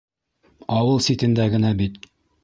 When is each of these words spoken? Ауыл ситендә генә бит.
Ауыл 0.77 0.97
ситендә 1.07 1.45
генә 1.57 1.73
бит. 1.83 2.01